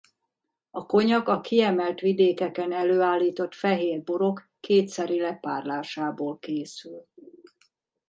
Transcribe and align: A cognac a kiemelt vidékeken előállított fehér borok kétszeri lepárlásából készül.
A 0.69 0.85
cognac 0.85 1.27
a 1.27 1.41
kiemelt 1.41 1.99
vidékeken 1.99 2.71
előállított 2.71 3.53
fehér 3.53 4.03
borok 4.03 4.49
kétszeri 4.59 5.19
lepárlásából 5.19 6.39
készül. 6.39 7.05